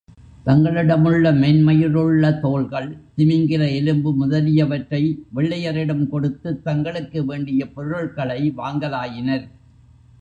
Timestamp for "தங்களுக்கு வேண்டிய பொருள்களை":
6.63-8.51